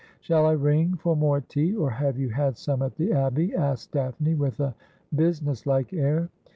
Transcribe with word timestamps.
'Shall 0.19 0.47
I 0.47 0.53
ring 0.53 0.95
for 0.95 1.15
more 1.15 1.41
tea, 1.41 1.75
or 1.75 1.91
have 1.91 2.17
you 2.17 2.29
had 2.29 2.57
some 2.57 2.81
at 2.81 2.95
the 2.95 3.13
Abbey?' 3.13 3.53
asked 3.55 3.91
Daphne, 3.91 4.33
with 4.33 4.59
a 4.59 4.73
businesslike 5.15 5.93
air. 5.93 6.31